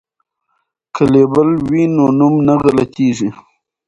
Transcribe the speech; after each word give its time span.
که 0.95 1.03
لیبل 1.13 1.49
وي 1.69 1.83
نو 1.95 2.05
نوم 2.19 2.33
نه 2.47 2.53
غلطیږي. 2.63 3.29